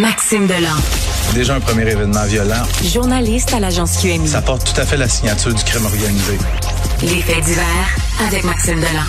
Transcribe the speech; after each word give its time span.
Maxime 0.00 0.46
Delan. 0.46 0.76
Déjà 1.34 1.56
un 1.56 1.60
premier 1.60 1.82
événement 1.82 2.24
violent. 2.24 2.62
Journaliste 2.82 3.52
à 3.52 3.60
l'agence 3.60 3.98
QMI. 3.98 4.26
Ça 4.28 4.40
porte 4.40 4.72
tout 4.72 4.80
à 4.80 4.86
fait 4.86 4.96
la 4.96 5.06
signature 5.06 5.52
du 5.52 5.62
crime 5.62 5.84
organisé. 5.84 6.38
Les 7.02 7.20
faits 7.20 7.44
divers 7.44 7.64
avec 8.26 8.42
Maxime 8.44 8.76
Delan. 8.80 9.04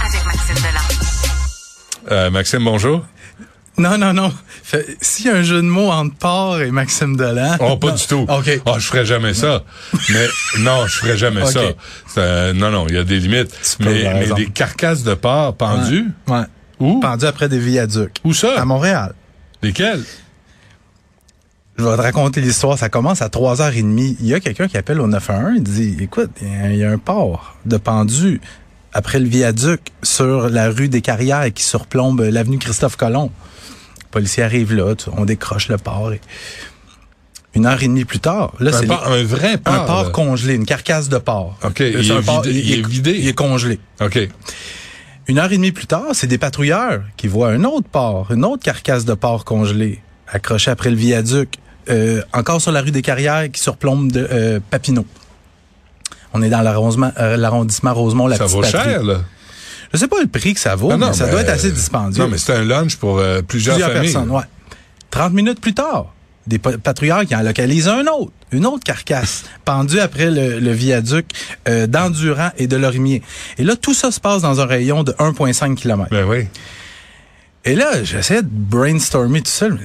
avec 0.00 0.24
Maxime 0.26 0.54
Delan. 0.54 2.12
Euh, 2.12 2.30
Maxime, 2.30 2.64
bonjour. 2.64 3.04
Non, 3.78 3.98
non, 3.98 4.12
non. 4.12 4.32
S'il 5.00 5.26
y 5.26 5.28
a 5.28 5.34
un 5.34 5.42
jeu 5.42 5.56
de 5.56 5.66
mots 5.66 5.90
entre 5.90 6.14
porc 6.14 6.60
et 6.60 6.70
Maxime 6.70 7.16
Delan. 7.16 7.56
Oh, 7.58 7.76
pas 7.76 7.90
du 7.90 8.06
tout. 8.06 8.26
OK. 8.28 8.60
Oh, 8.66 8.74
je 8.78 8.86
ferais 8.86 9.04
jamais 9.04 9.34
ça. 9.34 9.64
mais 10.10 10.28
non, 10.60 10.86
je 10.86 10.98
ferais 10.98 11.16
jamais 11.16 11.42
ça. 11.46 12.52
Non, 12.52 12.70
non, 12.70 12.86
il 12.88 12.94
y 12.94 12.98
a 12.98 13.02
des 13.02 13.18
limites. 13.18 13.50
Mais, 13.80 14.08
mais 14.14 14.28
des 14.36 14.46
carcasses 14.46 15.02
de 15.02 15.14
porc 15.14 15.56
pendues? 15.56 16.06
Ouais. 16.28 16.44
Où? 16.78 17.00
Pendues 17.00 17.26
après 17.26 17.48
des 17.48 17.58
viaducs. 17.58 18.18
Où 18.22 18.32
ça? 18.32 18.52
À 18.56 18.64
Montréal. 18.64 19.14
Lesquels? 19.62 20.04
Je 21.76 21.84
vais 21.84 21.96
te 21.96 22.02
raconter 22.02 22.40
l'histoire. 22.40 22.78
Ça 22.78 22.88
commence 22.88 23.22
à 23.22 23.28
3h30. 23.28 24.16
Il 24.20 24.26
y 24.26 24.34
a 24.34 24.40
quelqu'un 24.40 24.68
qui 24.68 24.76
appelle 24.76 25.00
au 25.00 25.06
911. 25.06 25.54
Il 25.56 25.62
dit, 25.62 25.96
écoute, 26.00 26.30
il 26.42 26.76
y, 26.76 26.84
a 26.84 26.90
un 26.90 26.98
port 26.98 27.56
de 27.64 27.76
pendu 27.76 28.40
après 28.92 29.18
le 29.18 29.26
viaduc 29.26 29.80
sur 30.02 30.50
la 30.50 30.68
rue 30.68 30.88
des 30.88 31.00
Carrières 31.00 31.52
qui 31.52 31.62
surplombe 31.62 32.20
l'avenue 32.20 32.58
Christophe 32.58 32.96
Colomb. 32.96 33.30
Le 34.02 34.08
policier 34.10 34.42
arrive 34.42 34.74
là, 34.74 34.94
on 35.16 35.24
décroche 35.24 35.68
le 35.68 35.78
port. 35.78 36.12
Et 36.12 36.20
une 37.54 37.66
heure 37.66 37.82
et 37.82 37.86
demie 37.86 38.04
plus 38.04 38.20
tard, 38.20 38.52
là, 38.60 38.72
c'est 38.72 38.90
un 38.90 39.22
vrai 39.24 39.58
port. 39.58 39.74
Un 39.74 39.78
port 39.80 40.12
congelé, 40.12 40.54
une 40.54 40.66
carcasse 40.66 41.08
de 41.08 41.18
port. 41.18 41.58
OK. 41.64 41.80
Il, 41.80 41.96
est, 41.96 42.00
vidé, 42.00 42.50
il, 42.50 42.72
est 42.72 42.86
vidé. 42.86 43.16
Il 43.18 43.28
est 43.28 43.34
congelé. 43.34 43.80
OK. 44.00 44.28
Une 45.30 45.38
heure 45.38 45.52
et 45.52 45.58
demie 45.58 45.70
plus 45.70 45.86
tard, 45.86 46.06
c'est 46.12 46.26
des 46.26 46.38
patrouilleurs 46.38 47.02
qui 47.16 47.28
voient 47.28 47.50
un 47.50 47.62
autre 47.62 47.86
port, 47.86 48.32
une 48.32 48.44
autre 48.44 48.64
carcasse 48.64 49.04
de 49.04 49.14
porc 49.14 49.44
congelé, 49.44 50.02
accrochée 50.26 50.72
après 50.72 50.90
le 50.90 50.96
viaduc, 50.96 51.54
euh, 51.88 52.20
encore 52.32 52.60
sur 52.60 52.72
la 52.72 52.80
rue 52.82 52.90
des 52.90 53.00
Carrières 53.00 53.48
qui 53.48 53.60
surplombe 53.60 54.10
de 54.10 54.26
euh, 54.28 54.58
Papineau. 54.72 55.06
On 56.32 56.42
est 56.42 56.48
dans 56.48 56.62
l'arrondissement, 56.62 57.12
euh, 57.16 57.92
Rosemont, 57.92 58.26
la 58.26 58.38
ça 58.38 58.46
petite 58.46 58.56
vaut 58.56 58.64
cher, 58.64 59.04
là. 59.04 59.20
Je 59.92 59.98
sais 59.98 60.08
pas 60.08 60.20
le 60.20 60.26
prix 60.26 60.52
que 60.54 60.58
ça 60.58 60.74
vaut, 60.74 60.96
mais 60.96 61.12
ça 61.12 61.30
doit 61.30 61.42
être 61.42 61.50
assez 61.50 61.70
dispendieux. 61.70 62.24
Non, 62.24 62.28
mais 62.28 62.36
c'est 62.38 62.54
un 62.54 62.64
lunch 62.64 62.96
pour 62.96 63.22
plusieurs, 63.46 63.76
plusieurs 63.76 63.92
familles. 63.92 64.12
personnes. 64.12 64.30
Ouais. 64.32 64.42
30 65.12 65.32
minutes 65.32 65.60
plus 65.60 65.74
tard, 65.74 66.12
des 66.46 66.58
patrouilleurs 66.58 67.24
qui 67.26 67.34
en 67.34 67.42
localisent 67.42 67.88
un 67.88 68.06
autre, 68.06 68.32
une 68.50 68.66
autre 68.66 68.82
carcasse 68.84 69.44
pendue 69.64 70.00
après 70.00 70.30
le, 70.30 70.72
viaduc 70.72 71.26
euh, 71.68 71.86
d'Endurant 71.86 72.50
et 72.56 72.66
de 72.66 72.76
Lorimier. 72.76 73.22
Et 73.58 73.64
là, 73.64 73.76
tout 73.76 73.94
ça 73.94 74.10
se 74.10 74.20
passe 74.20 74.42
dans 74.42 74.60
un 74.60 74.66
rayon 74.66 75.02
de 75.02 75.12
1,5 75.12 75.74
km. 75.74 76.08
Ben 76.10 76.24
oui. 76.24 76.46
Et 77.66 77.74
là, 77.74 78.02
j'essaie 78.02 78.42
de 78.42 78.48
brainstormer 78.50 79.42
tout 79.42 79.50
seul. 79.50 79.78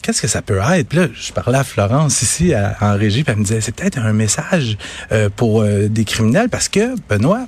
Qu'est-ce 0.00 0.22
que 0.22 0.28
ça 0.28 0.40
peut 0.40 0.58
être? 0.58 0.88
Puis 0.88 0.98
là, 0.98 1.08
je 1.12 1.32
parlais 1.32 1.58
à 1.58 1.64
Florence 1.64 2.22
ici 2.22 2.54
en 2.80 2.96
régie, 2.96 3.24
puis 3.24 3.32
elle 3.32 3.40
me 3.40 3.44
disait, 3.44 3.60
c'est 3.60 3.74
peut-être 3.74 3.98
un 3.98 4.14
message 4.14 4.78
euh, 5.12 5.28
pour 5.34 5.60
euh, 5.60 5.88
des 5.88 6.04
criminels 6.04 6.48
parce 6.48 6.70
que, 6.70 6.94
Benoît, 7.10 7.46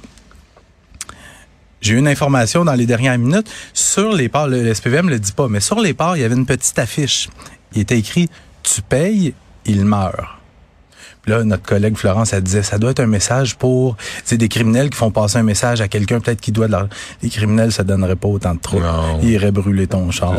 j'ai 1.81 1.95
eu 1.95 1.99
une 1.99 2.09
information 2.09 2.65
dans 2.65 2.75
les 2.75 2.85
dernières 2.85 3.17
minutes 3.17 3.49
sur 3.73 4.13
les 4.13 4.29
parts, 4.29 4.49
le 4.49 4.75
SPVM 4.75 5.09
le 5.09 5.19
dit 5.19 5.33
pas, 5.33 5.49
mais 5.49 5.61
sur 5.61 5.81
les 5.81 5.95
parts, 5.95 6.17
il 6.17 6.21
y 6.21 6.25
avait 6.25 6.35
une 6.35 6.47
petite 6.47 6.79
affiche 6.79 7.29
il 7.75 7.81
était 7.81 7.99
écrit 7.99 8.29
Tu 8.63 8.83
payes, 8.83 9.35
il 9.65 9.85
meurt. 9.85 10.17
là, 11.27 11.43
notre 11.45 11.65
collègue 11.65 11.97
Florence, 11.97 12.33
elle 12.33 12.43
disait, 12.43 12.63
ça 12.63 12.79
doit 12.79 12.93
être 12.93 13.01
un 13.01 13.07
message 13.07 13.57
pour, 13.57 13.97
c'est 14.25 14.37
des 14.37 14.49
criminels 14.49 14.91
qui 14.91 14.97
font 14.97 15.11
passer 15.11 15.39
un 15.39 15.43
message 15.43 15.81
à 15.81 15.89
quelqu'un 15.89 16.21
peut-être 16.21 16.41
qui 16.41 16.53
doit 16.53 16.67
de 16.67 16.73
l'argent. 16.73 16.89
Les 17.23 17.31
criminels, 17.31 17.73
ça 17.73 17.85
donnerait 17.85 18.17
pas 18.17 18.29
autant 18.29 18.55
de 18.55 18.61
trop. 18.61 18.81
Ils 19.23 19.31
iraient 19.31 19.51
brûler 19.51 19.87
ton 19.87 20.11
char. 20.11 20.37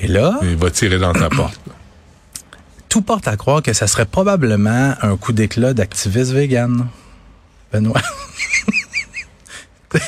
Et 0.00 0.06
là. 0.06 0.38
Il 0.42 0.56
va 0.56 0.70
tirer 0.70 0.98
dans 0.98 1.12
ta 1.12 1.28
porte. 1.28 1.58
Tout 2.88 3.00
porte 3.00 3.26
à 3.26 3.36
croire 3.36 3.62
que 3.62 3.72
ça 3.72 3.86
serait 3.86 4.04
probablement 4.04 4.94
un 5.00 5.16
coup 5.16 5.32
d'éclat 5.32 5.72
d'activistes 5.72 6.32
vegan. 6.32 6.88
Benoît. 7.72 8.02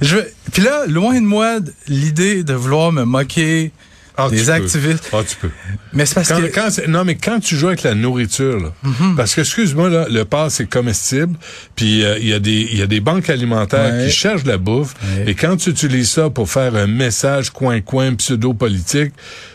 Je, 0.00 0.16
puis 0.52 0.62
là, 0.62 0.86
loin 0.86 1.14
de 1.14 1.26
moi, 1.26 1.58
l'idée 1.86 2.42
de 2.42 2.54
vouloir 2.54 2.92
me 2.92 3.04
moquer 3.04 3.72
ah, 4.16 4.28
des 4.30 4.50
activistes. 4.50 5.10
Ah, 5.12 5.22
tu 5.26 5.36
peux. 5.36 5.50
Mais 5.92 6.06
c'est 6.06 6.14
parce 6.14 6.28
que... 6.28 6.86
non, 6.86 7.04
mais 7.04 7.16
quand 7.16 7.40
tu 7.40 7.56
joues 7.56 7.68
avec 7.68 7.82
la 7.82 7.94
nourriture, 7.94 8.60
là, 8.60 8.72
mhm. 8.82 9.16
parce 9.16 9.34
que, 9.34 9.40
excuse-moi, 9.40 9.88
là, 9.88 10.06
le 10.08 10.24
porc, 10.24 10.50
c'est 10.50 10.66
comestible, 10.66 11.36
puis 11.74 12.04
euh, 12.04 12.18
il 12.18 12.28
y, 12.28 12.32
a 12.32 12.38
des, 12.38 12.68
y 12.72 12.82
a 12.82 12.86
des 12.86 13.00
banques 13.00 13.28
alimentaires 13.28 14.04
qui 14.04 14.12
cherchent 14.12 14.44
la 14.44 14.58
bouffe, 14.58 14.94
et 15.26 15.34
quand 15.34 15.56
tu 15.56 15.70
utilises 15.70 16.10
ça 16.10 16.30
pour 16.30 16.50
faire 16.50 16.74
un 16.76 16.86
message 16.86 17.50
coin-coin 17.50 18.14
pseudo-politique, 18.14 19.12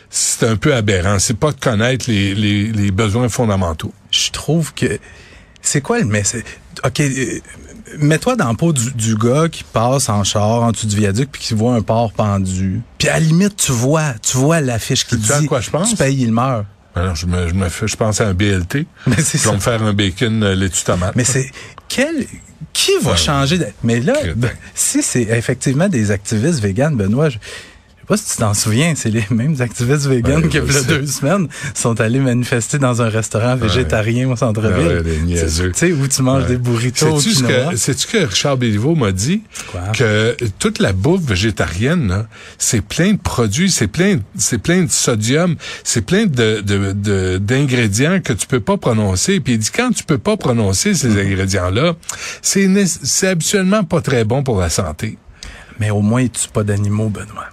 c'est 0.10 0.46
un 0.48 0.56
peu 0.56 0.74
aberrant. 0.74 1.20
C'est 1.20 1.38
pas 1.38 1.52
de 1.52 1.60
connaître 1.60 2.06
les, 2.10 2.34
les, 2.34 2.72
les 2.72 2.92
besoins 2.92 3.30
fondamentaux. 3.30 3.94
Je 4.12 4.32
trouve 4.32 4.74
que... 4.74 5.00
C'est 5.62 5.82
quoi 5.82 6.00
le 6.00 6.06
message? 6.06 6.44
OK, 6.84 7.00
euh, 7.00 7.40
mets-toi 7.98 8.36
dans 8.36 8.50
le 8.50 8.56
pot 8.56 8.74
du, 8.74 9.16
gars 9.16 9.50
qui 9.50 9.64
passe 9.64 10.10
en 10.10 10.24
char 10.24 10.64
en 10.64 10.72
dessous 10.72 10.88
du 10.88 10.96
viaduc 10.96 11.30
puis 11.32 11.42
qui 11.42 11.54
voit 11.54 11.74
un 11.74 11.82
porc 11.82 12.14
pendu. 12.14 12.82
Puis 12.98 13.08
à 13.08 13.14
la 13.14 13.20
limite, 13.20 13.56
tu 13.58 13.72
vois, 13.72 14.14
tu 14.22 14.38
vois 14.38 14.62
l'affiche 14.62 15.06
qui 15.06 15.18
dit 15.18 15.32
à 15.32 15.42
quoi 15.44 15.62
je 15.62 15.70
pense? 15.70 15.90
tu 15.90 15.96
payes, 15.96 16.22
il 16.22 16.32
meurt. 16.32 16.66
Alors, 16.96 17.16
je 17.16 17.28
me, 17.28 17.48
je 17.48 17.54
me 17.54 17.70
fais, 17.70 17.88
je 17.88 17.96
pense 17.96 18.20
à 18.20 18.28
un 18.28 18.34
BLT. 18.34 18.86
Mais 19.08 19.22
c'est 19.22 19.38
ça. 19.38 19.54
me 19.54 19.60
faire 19.60 19.82
un 19.84 19.94
bacon 19.94 20.44
euh, 20.44 20.56
laitue 20.56 20.84
tomate. 20.84 21.16
Mais 21.16 21.24
c'est 21.24 21.50
quel 21.88 22.26
qui 22.74 22.92
va 23.02 23.16
changer 23.16 23.58
de... 23.58 23.68
Mais 23.84 24.00
là, 24.00 24.14
ben, 24.36 24.52
si 24.74 25.02
c'est 25.02 25.24
effectivement 25.24 25.88
des 25.88 26.12
activistes 26.12 26.60
véganes, 26.60 26.96
Benoît, 26.96 27.30
je, 27.30 27.38
pas 28.10 28.18
si 28.18 28.32
tu 28.32 28.38
t'en 28.38 28.56
souviens, 28.56 28.94
c'est 28.96 29.12
les 29.12 29.24
mêmes 29.30 29.56
activistes 29.60 30.08
véganes 30.08 30.50
qui, 30.50 30.58
il 30.58 30.74
y 30.74 30.78
a 30.78 30.82
deux 30.82 31.06
semaines, 31.06 31.48
sont 31.76 32.02
allés 32.02 32.18
manifester 32.18 32.80
dans 32.80 33.04
un 33.04 33.08
restaurant 33.08 33.56
végétarien 33.56 34.28
au 34.32 34.36
centre-ville. 34.36 35.04
tu 35.28 35.72
sais, 35.76 35.92
où 35.92 36.08
tu 36.08 36.24
manges 36.24 36.48
des 36.48 36.58
burritos. 36.58 37.20
Sais-tu 37.20 38.08
que, 38.08 38.18
que 38.18 38.26
Richard 38.26 38.58
Béliveau 38.58 38.96
m'a 38.96 39.12
dit? 39.12 39.44
Que 39.94 40.36
toute 40.58 40.80
la 40.80 40.92
bouffe 40.92 41.22
végétarienne, 41.22 42.26
c'est 42.58 42.82
plein 42.82 43.14
de 43.14 43.20
produits, 43.20 43.70
c'est 43.70 43.88
plein, 43.88 44.18
c'est 44.36 44.58
plein 44.58 44.82
de 44.82 44.92
sodium, 44.92 45.56
c'est 45.84 46.02
plein 46.02 46.26
de, 46.26 46.62
de, 46.62 47.38
d'ingrédients 47.38 48.22
que 48.22 48.34
tu 48.34 48.48
peux 48.48 48.60
pas 48.60 48.78
prononcer. 48.78 49.40
Puis 49.40 49.54
il 49.54 49.60
dit, 49.60 49.70
quand 49.70 49.92
tu 49.92 50.04
peux 50.04 50.18
pas 50.18 50.36
prononcer 50.36 50.96
ces 50.96 51.10
mm-hmm. 51.10 51.28
ingrédients-là, 51.28 51.94
c'est, 52.42 52.68
c'est 52.86 53.28
habituellement 53.28 53.84
pas 53.84 54.02
très 54.02 54.24
bon 54.24 54.42
pour 54.42 54.60
la 54.60 54.70
santé. 54.70 55.20
Mais 55.80 55.92
au 55.92 56.02
moins, 56.02 56.28
tu 56.28 56.50
pas 56.50 56.64
d'animaux, 56.64 57.10
Benoît. 57.10 57.50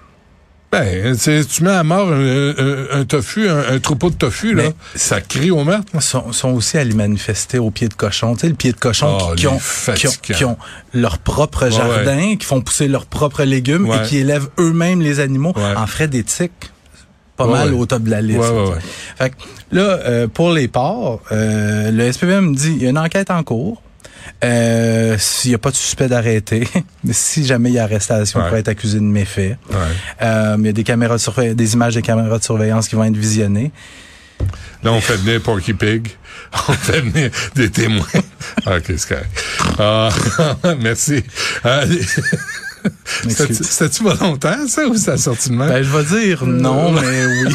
Ben, 0.72 1.16
tu 1.16 1.62
mets 1.62 1.70
à 1.70 1.84
mort 1.84 2.08
un, 2.12 3.04
tofu, 3.04 3.48
un, 3.48 3.78
troupeau 3.78 4.10
de 4.10 4.16
tofu, 4.16 4.54
là, 4.54 4.64
ça 4.94 5.20
crie 5.20 5.50
au 5.50 5.64
meurtre. 5.64 5.86
Ils 5.94 6.00
sont, 6.02 6.32
sont, 6.32 6.50
aussi 6.50 6.76
allés 6.76 6.94
manifester 6.94 7.58
au 7.58 7.70
pied 7.70 7.88
de 7.88 7.94
cochon. 7.94 8.34
Tu 8.34 8.40
sais, 8.40 8.48
le 8.48 8.54
pied 8.54 8.72
de 8.72 8.76
cochon 8.76 9.16
ah, 9.20 9.34
qui, 9.36 9.46
ont, 9.46 9.58
qui, 10.22 10.44
ont, 10.44 10.58
leur 10.92 11.18
propre 11.18 11.70
jardin, 11.70 12.36
qui 12.36 12.44
font 12.44 12.60
pousser 12.60 12.88
leurs 12.88 13.06
propres 13.06 13.44
légumes 13.44 13.86
et 13.86 14.06
qui 14.06 14.18
élèvent 14.18 14.48
eux-mêmes 14.58 15.00
les 15.00 15.20
animaux 15.20 15.54
en 15.56 15.86
frais 15.86 16.08
d'éthique 16.08 16.70
pas 17.36 17.46
mal 17.46 17.74
au 17.74 17.86
top 17.86 18.02
de 18.02 18.10
la 18.10 18.22
liste. 18.22 18.40
Fait 19.16 19.30
que, 19.30 19.34
là, 19.72 19.82
euh, 19.82 20.26
pour 20.26 20.50
les 20.50 20.68
porcs, 20.68 21.20
euh, 21.32 21.90
le 21.90 22.10
SPVM 22.10 22.54
dit 22.54 22.72
il 22.76 22.82
y 22.82 22.86
a 22.86 22.90
une 22.90 22.98
enquête 22.98 23.30
en 23.30 23.42
cours. 23.42 23.82
Euh, 24.44 25.16
S'il 25.18 25.50
n'y 25.50 25.54
a 25.54 25.58
pas 25.58 25.70
de 25.70 25.76
suspect 25.76 26.08
d'arrêter, 26.08 26.68
si 27.10 27.46
jamais 27.46 27.70
il 27.70 27.74
y 27.74 27.78
a 27.78 27.84
arrestation, 27.84 28.40
il 28.40 28.46
pourrait 28.48 28.60
être 28.60 28.68
accusé 28.68 28.98
de 28.98 29.04
méfait. 29.04 29.56
Euh, 30.22 30.56
il 30.58 30.66
y 30.66 30.68
a 30.68 30.72
des 30.72 30.84
caméras 30.84 31.16
de 31.16 31.52
des 31.52 31.74
images 31.74 31.94
des 31.94 32.02
caméras 32.02 32.38
de 32.38 32.44
surveillance 32.44 32.88
qui 32.88 32.94
vont 32.94 33.04
être 33.04 33.16
visionnées. 33.16 33.72
Là, 34.82 34.92
on 34.92 35.00
fait 35.00 35.16
venir 35.16 35.40
Porky 35.40 35.72
Pig. 35.72 36.10
On 36.68 36.72
fait 36.72 37.00
venir 37.00 37.30
des 37.54 37.70
témoins. 37.70 38.06
ok, 38.66 38.84
c'est 38.96 39.08
correct. 39.08 39.44
Ah, 39.78 40.08
merci. 40.78 41.24
Euh, 41.64 41.86
C'était-tu 43.28 44.02
volontaire, 44.04 44.58
ça, 44.68 44.86
ou 44.86 44.96
ça 44.96 45.16
sorti 45.16 45.50
de 45.50 45.54
même? 45.54 45.68
Ben, 45.68 45.82
je 45.82 45.90
vais 45.90 46.20
dire 46.20 46.46
non, 46.46 46.92
mais 46.92 47.26
oui. 47.26 47.54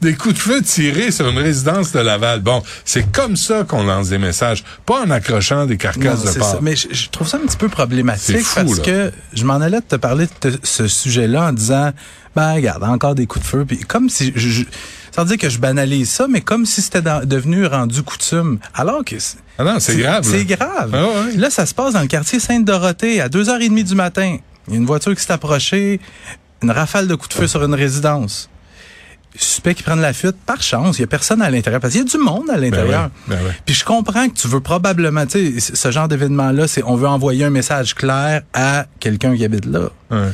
Des 0.00 0.14
coups 0.14 0.34
de 0.34 0.38
feu 0.40 0.62
tirés 0.62 1.10
sur 1.10 1.28
une 1.28 1.38
résidence 1.38 1.92
de 1.92 1.98
Laval. 2.00 2.40
Bon, 2.40 2.62
c'est 2.84 3.10
comme 3.12 3.36
ça 3.36 3.64
qu'on 3.64 3.82
lance 3.84 4.08
des 4.08 4.18
messages, 4.18 4.64
pas 4.86 5.02
en 5.02 5.10
accrochant 5.10 5.66
des 5.66 5.76
carcasses 5.76 6.24
Non, 6.24 6.32
de 6.32 6.38
porc. 6.38 6.50
ça. 6.52 6.58
Mais 6.62 6.76
je, 6.76 6.88
je 6.92 7.08
trouve 7.08 7.26
ça 7.28 7.38
un 7.38 7.46
petit 7.46 7.56
peu 7.56 7.68
problématique 7.68 8.40
fou, 8.40 8.54
parce 8.64 8.76
là. 8.78 8.82
que 8.84 9.12
je 9.32 9.44
m'en 9.44 9.54
allais 9.60 9.80
te 9.80 9.96
parler 9.96 10.26
de 10.42 10.50
te- 10.50 10.58
ce 10.66 10.86
sujet-là 10.86 11.48
en 11.48 11.52
disant, 11.52 11.92
ben 12.36 12.54
regarde, 12.54 12.84
encore 12.84 13.14
des 13.14 13.26
coups 13.26 13.44
de 13.44 13.48
feu. 13.50 13.64
Puis 13.66 13.78
comme 13.80 14.08
si, 14.08 14.32
je, 14.36 14.48
je- 14.48 14.64
sans 15.14 15.24
dire 15.24 15.38
que 15.38 15.48
je 15.48 15.58
banalise 15.58 16.10
ça, 16.10 16.26
mais 16.28 16.40
comme 16.40 16.66
si 16.66 16.82
c'était 16.82 17.02
devenu 17.24 17.66
rendu 17.66 18.02
coutume. 18.02 18.58
Alors 18.74 19.04
que 19.04 19.18
c'est- 19.18 19.38
Ah 19.58 19.64
non, 19.64 19.80
c'est 19.80 19.96
grave. 19.96 20.24
C'est 20.28 20.44
grave. 20.44 20.90
Ah 20.94 21.04
ouais. 21.04 21.36
Là, 21.36 21.50
ça 21.50 21.66
se 21.66 21.74
passe 21.74 21.94
dans 21.94 22.00
le 22.02 22.06
quartier 22.06 22.38
Sainte-Dorothée 22.38 23.20
à 23.20 23.28
2h30 23.28 23.82
du 23.84 23.94
matin. 23.94 24.36
Il 24.68 24.74
y 24.74 24.76
a 24.76 24.80
une 24.80 24.86
voiture 24.86 25.14
qui 25.16 25.22
s'est 25.22 25.32
approchée, 25.32 26.00
une 26.62 26.70
rafale 26.70 27.08
de 27.08 27.14
coups 27.14 27.30
de 27.30 27.34
feu 27.40 27.46
sur 27.46 27.64
une 27.64 27.74
résidence. 27.74 28.49
Suspect 29.36 29.74
qui 29.74 29.82
prennent 29.84 30.00
la 30.00 30.12
fuite, 30.12 30.36
par 30.44 30.60
chance, 30.60 30.98
il 30.98 31.02
y 31.02 31.04
a 31.04 31.06
personne 31.06 31.40
à 31.40 31.50
l'intérieur 31.50 31.80
parce 31.80 31.92
qu'il 31.92 32.02
y 32.02 32.04
a 32.04 32.08
du 32.10 32.18
monde 32.18 32.50
à 32.50 32.54
Ben 32.54 32.62
l'intérieur. 32.62 33.10
ben 33.28 33.36
ouais. 33.36 33.52
Puis 33.64 33.74
je 33.76 33.84
comprends 33.84 34.28
que 34.28 34.34
tu 34.34 34.48
veux 34.48 34.60
probablement, 34.60 35.24
tu 35.24 35.60
sais, 35.60 35.72
ce 35.74 35.90
genre 35.92 36.08
d'événement-là, 36.08 36.66
c'est 36.66 36.82
on 36.84 36.96
veut 36.96 37.06
envoyer 37.06 37.44
un 37.44 37.50
message 37.50 37.94
clair 37.94 38.42
à 38.52 38.86
quelqu'un 38.98 39.36
qui 39.36 39.44
habite 39.44 39.66
là. 39.66 39.90
Ouais. 40.10 40.28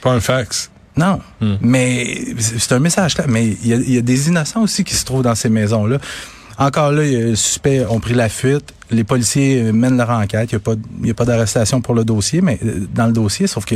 Pas 0.00 0.12
un 0.12 0.20
fax. 0.20 0.70
Non, 0.96 1.20
Hmm. 1.40 1.56
mais 1.60 2.24
c'est 2.38 2.72
un 2.72 2.78
message 2.78 3.14
clair. 3.14 3.26
Mais 3.28 3.46
il 3.62 3.66
y, 3.66 3.72
a, 3.74 3.76
il 3.76 3.94
y 3.94 3.98
a 3.98 4.00
des 4.00 4.28
innocents 4.28 4.62
aussi 4.62 4.84
qui 4.84 4.94
se 4.94 5.04
trouvent 5.04 5.22
dans 5.24 5.34
ces 5.34 5.48
maisons-là. 5.50 5.98
Encore 6.58 6.92
là, 6.92 7.04
y 7.04 7.16
a- 7.16 7.18
les 7.26 7.36
suspects 7.36 7.84
ont 7.90 8.00
pris 8.00 8.14
la 8.14 8.28
fuite. 8.30 8.72
Les 8.90 9.04
policiers 9.04 9.60
euh, 9.64 9.72
mènent 9.72 9.98
leur 9.98 10.08
enquête. 10.10 10.52
Il 10.52 10.54
n'y 10.54 10.56
a 10.56 10.60
pas, 10.60 10.74
y 11.02 11.10
a 11.10 11.14
pas 11.14 11.24
d'arrestation 11.26 11.82
pour 11.82 11.94
le 11.94 12.04
dossier, 12.04 12.40
mais 12.40 12.58
euh, 12.64 12.86
dans 12.94 13.06
le 13.08 13.12
dossier, 13.12 13.46
sauf 13.46 13.66
que 13.66 13.74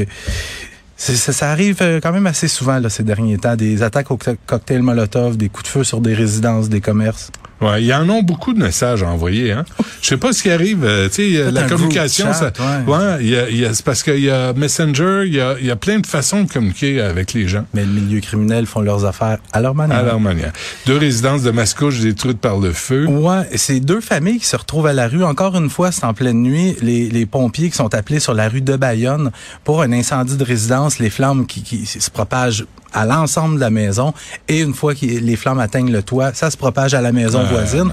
ça, 1.01 1.33
ça 1.33 1.51
arrive 1.51 1.79
euh, 1.81 1.99
quand 2.03 2.13
même 2.13 2.27
assez 2.27 2.47
souvent 2.49 2.79
là, 2.79 2.91
ces 2.91 3.03
derniers 3.03 3.39
temps. 3.39 3.57
Des 3.57 3.83
attaques 3.83 4.11
au 4.11 4.17
co- 4.17 4.37
cocktail 4.47 4.83
Molotov, 4.83 5.37
des 5.37 5.49
coups 5.49 5.65
de 5.65 5.69
feu 5.69 5.85
sur 5.85 6.01
des 6.01 6.15
résidences, 6.15 6.69
des 6.69 6.81
commerces. 6.81 7.31
Ouais, 7.61 7.83
ils 7.83 7.93
en 7.93 8.09
ont 8.09 8.23
beaucoup 8.23 8.55
de 8.55 8.59
messages 8.59 9.03
à 9.03 9.09
envoyer. 9.09 9.53
Hein? 9.53 9.65
Je 10.01 10.09
sais 10.09 10.17
pas 10.17 10.33
ce 10.33 10.43
qui 10.43 10.51
arrive. 10.51 10.85
euh, 10.85 11.09
tu 11.09 11.35
sais, 11.37 11.51
la 11.51 11.65
un 11.65 11.69
communication, 11.69 12.27
chat, 12.27 12.33
ça, 12.35 12.53
ouais. 12.87 12.93
ouais, 12.95 13.17
il 13.21 13.29
y 13.29 13.37
a, 13.37 13.49
il 13.51 13.57
y 13.59 13.65
a- 13.67 13.75
c'est 13.75 13.85
parce 13.85 14.03
qu'il 14.03 14.21
y 14.21 14.31
a 14.31 14.53
Messenger, 14.55 15.25
il 15.27 15.35
y 15.35 15.41
a, 15.41 15.57
il 15.61 15.67
y 15.67 15.71
a 15.71 15.77
plein 15.77 15.99
de 15.99 16.07
façons 16.07 16.43
de 16.45 16.51
communiquer 16.51 17.01
avec 17.03 17.35
les 17.35 17.47
gens. 17.49 17.65
Mais 17.75 17.83
le 17.85 17.91
milieu 17.93 18.21
criminel 18.21 18.67
font 18.67 18.81
leurs 18.81 19.05
affaires 19.05 19.39
à 19.53 19.61
leur 19.61 19.75
manière. 19.75 19.99
À 19.99 20.03
leur 20.03 20.21
manière. 20.21 20.53
Deux 20.87 20.97
résidences 20.97 21.43
de 21.43 21.51
Mascouche 21.51 22.01
détruites 22.01 22.39
par 22.41 22.59
le 22.59 22.73
feu. 22.73 23.07
Ouais, 23.07 23.49
c'est 23.57 23.81
deux 23.81 24.01
familles 24.01 24.39
qui 24.39 24.47
se 24.47 24.57
retrouvent 24.57 24.87
à 24.87 24.93
la 24.95 25.07
rue. 25.09 25.23
Encore 25.25 25.55
une 25.57 25.69
fois, 25.71 25.93
c'est 25.93 26.05
en 26.05 26.15
pleine 26.15 26.43
nuit. 26.43 26.77
Les, 26.81 27.09
les 27.11 27.27
pompiers 27.27 27.69
qui 27.71 27.77
sont 27.77 27.95
appelés 27.95 28.21
sur 28.21 28.33
la 28.35 28.49
rue 28.49 28.63
de 28.63 28.77
Bayonne 28.77 29.31
pour 29.65 29.83
un 29.83 29.93
incendie 29.93 30.37
de 30.37 30.45
résidence. 30.45 30.99
Les 30.99 31.11
flammes 31.11 31.47
qui, 31.47 31.63
qui 31.63 31.85
se 31.87 32.11
propagent 32.11 32.65
à 32.93 33.07
l'ensemble 33.07 33.57
de 33.57 33.61
la 33.61 33.71
maison. 33.71 34.13
Et 34.49 34.61
une 34.61 34.75
fois 34.75 34.95
que 34.95 35.05
les 35.07 35.37
flammes 35.37 35.61
atteignent 35.61 35.93
le 35.93 36.03
toit, 36.03 36.33
ça 36.35 36.51
se 36.51 36.57
propage 36.57 36.95
à 36.95 37.01
la 37.01 37.13
maison 37.13 37.41
Ah, 37.45 37.49
voisine. 37.53 37.85
non. 37.85 37.93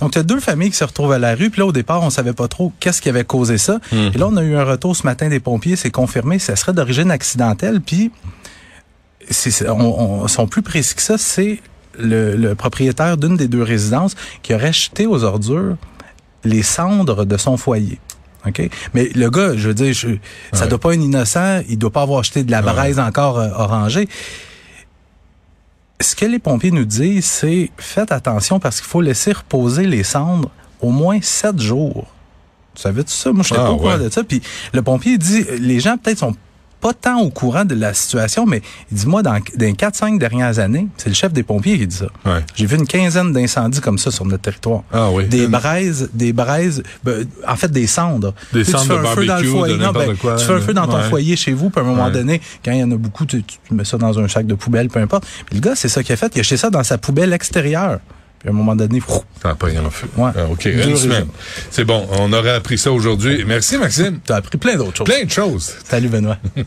Donc, 0.00 0.14
il 0.14 0.18
y 0.18 0.20
a 0.20 0.24
deux 0.24 0.40
familles 0.40 0.70
qui 0.70 0.76
se 0.76 0.84
retrouvent 0.84 1.12
à 1.12 1.18
la 1.18 1.34
rue. 1.34 1.50
Puis 1.50 1.60
là, 1.60 1.66
au 1.66 1.72
départ, 1.72 2.02
on 2.02 2.10
savait 2.10 2.32
pas 2.32 2.48
trop 2.48 2.72
qu'est-ce 2.80 3.00
qui 3.00 3.08
avait 3.08 3.24
causé 3.24 3.56
ça. 3.58 3.78
Hmm. 3.92 4.10
Et 4.14 4.18
là, 4.18 4.26
on 4.28 4.36
a 4.36 4.42
eu 4.42 4.56
un 4.56 4.64
retour 4.64 4.96
ce 4.96 5.04
matin 5.06 5.28
des 5.28 5.38
pompiers. 5.40 5.76
C'est 5.76 5.90
confirmé. 5.92 6.38
Ça 6.40 6.56
serait 6.56 6.72
d'origine 6.72 7.10
accidentelle. 7.10 7.80
Puis, 7.80 8.10
c'est, 9.30 9.50
c'est- 9.50 9.68
on, 9.68 10.22
on- 10.22 10.28
sont 10.28 10.46
plus 10.46 10.62
précis 10.62 10.94
que 10.94 11.02
ça. 11.02 11.18
C'est 11.18 11.60
le, 11.98 12.34
le 12.36 12.54
propriétaire 12.54 13.16
d'une 13.16 13.36
des 13.36 13.48
deux 13.48 13.62
résidences 13.62 14.14
qui 14.42 14.54
aurait 14.54 14.72
jeté 14.72 15.06
aux 15.06 15.22
ordures 15.24 15.76
les 16.44 16.62
cendres 16.62 17.24
de 17.24 17.36
son 17.36 17.56
foyer. 17.56 18.00
OK? 18.46 18.68
Mais 18.94 19.08
le 19.14 19.30
gars, 19.30 19.56
je 19.56 19.68
veux 19.68 19.74
dire, 19.74 19.92
je, 19.92 20.08
ça 20.52 20.64
Ouais. 20.64 20.68
doit 20.68 20.78
pas 20.80 20.94
être 20.94 21.00
innocent, 21.02 21.62
il 21.68 21.78
doit 21.78 21.90
pas 21.92 22.02
avoir 22.02 22.22
jeté 22.24 22.42
de 22.44 22.50
la 22.50 22.60
Ouais. 22.62 22.72
braise 22.72 22.98
encore 22.98 23.38
euh, 23.38 23.50
orangée. 23.54 24.08
Ce 26.00 26.16
que 26.16 26.24
les 26.24 26.38
pompiers 26.40 26.72
nous 26.72 26.84
disent, 26.84 27.24
c'est 27.26 27.70
faites 27.78 28.10
attention 28.10 28.58
parce 28.58 28.80
qu'il 28.80 28.88
faut 28.88 29.00
laisser 29.00 29.32
reposer 29.32 29.86
les 29.86 30.02
cendres 30.02 30.50
au 30.80 30.90
moins 30.90 31.20
sept 31.22 31.60
jours. 31.60 32.06
Tu 32.74 32.82
savais 32.82 33.02
-tu 33.02 33.10
ça? 33.10 33.32
Moi, 33.32 33.44
je 33.44 33.52
n'étais 33.54 33.62
Ah, 33.62 33.66
pas 33.66 33.72
au 33.72 33.76
courant 33.76 33.98
ouais. 33.98 34.04
de 34.04 34.08
ça. 34.10 34.24
Puis 34.24 34.42
le 34.72 34.82
pompier 34.82 35.16
dit, 35.18 35.44
les 35.60 35.78
gens 35.78 35.96
peut-être 35.98 36.18
sont 36.18 36.34
pas 36.82 36.92
tant 36.92 37.20
au 37.20 37.30
courant 37.30 37.64
de 37.64 37.74
la 37.74 37.94
situation, 37.94 38.44
mais 38.44 38.60
il 38.90 38.98
dit, 38.98 39.06
moi, 39.06 39.22
dans, 39.22 39.32
dans 39.34 39.40
les 39.58 39.72
4-5 39.72 40.18
dernières 40.18 40.58
années, 40.58 40.88
c'est 40.98 41.08
le 41.08 41.14
chef 41.14 41.32
des 41.32 41.44
pompiers 41.44 41.78
qui 41.78 41.86
dit 41.86 41.96
ça. 41.96 42.08
Ouais. 42.26 42.40
J'ai 42.56 42.66
vu 42.66 42.76
une 42.76 42.86
quinzaine 42.86 43.32
d'incendies 43.32 43.80
comme 43.80 43.98
ça 43.98 44.10
sur 44.10 44.24
notre 44.26 44.42
territoire. 44.42 44.82
Ah 44.92 45.08
oui. 45.10 45.26
Des 45.28 45.46
braises, 45.46 46.10
des 46.12 46.32
braises, 46.32 46.82
ben, 47.04 47.24
en 47.46 47.56
fait 47.56 47.70
des 47.70 47.86
cendres. 47.86 48.34
Des 48.52 48.64
Tu 48.64 48.72
sais, 48.72 48.78
tu 48.78 48.86
fais 48.88 48.94
de 48.94 48.98
un 48.98 49.04
feu 49.14 49.24
dans 49.26 49.38
le 49.38 49.44
foyer. 49.48 49.76
Non, 49.78 49.92
ben, 49.92 50.16
quoi, 50.16 50.34
tu 50.36 50.44
fais 50.44 50.52
un 50.52 50.60
feu 50.60 50.74
dans 50.74 50.86
ton 50.88 50.96
ouais. 50.98 51.08
foyer 51.08 51.36
chez 51.36 51.52
vous, 51.52 51.70
puis 51.70 51.80
à 51.80 51.84
un 51.84 51.86
moment 51.86 52.06
Ouais. 52.06 52.10
donné, 52.12 52.40
quand 52.64 52.72
il 52.72 52.78
y 52.80 52.82
en 52.82 52.90
a 52.90 52.96
beaucoup, 52.96 53.24
tu, 53.26 53.42
tu 53.44 53.58
mets 53.70 53.84
ça 53.84 53.96
dans 53.96 54.18
un 54.18 54.26
sac 54.26 54.44
de 54.46 54.54
poubelle, 54.54 54.88
peu 54.88 54.98
importe. 54.98 55.24
Puis 55.46 55.54
le 55.54 55.60
gars, 55.60 55.74
c'est 55.76 55.88
ça 55.88 56.02
qu'il 56.02 56.12
a 56.12 56.16
fait. 56.16 56.32
Il 56.34 56.40
a 56.40 56.42
jeté 56.42 56.56
ça 56.56 56.68
dans 56.68 56.82
sa 56.82 56.98
poubelle 56.98 57.32
extérieure. 57.32 58.00
Puis 58.42 58.48
à 58.48 58.52
un 58.52 58.56
moment 58.56 58.74
donné, 58.74 58.98
fou, 58.98 59.20
Ça 59.40 59.54
pas 59.54 59.66
rien 59.68 59.84
en 59.84 59.90
feu. 59.90 60.08
Ouais. 60.16 60.32
Ah, 60.36 60.46
OK, 60.50 60.64
Deux 60.64 60.88
une 60.88 60.96
semaine. 60.96 61.28
C'est 61.70 61.84
bon, 61.84 62.08
on 62.18 62.32
aurait 62.32 62.50
appris 62.50 62.76
ça 62.76 62.90
aujourd'hui. 62.90 63.44
Merci, 63.46 63.78
Maxime. 63.78 64.18
t'as 64.26 64.34
appris 64.34 64.58
plein 64.58 64.74
d'autres 64.74 64.96
choses. 64.96 65.06
Plein 65.06 65.24
de 65.24 65.30
choses. 65.30 65.72
Salut 65.88 66.08
Benoît. 66.08 66.38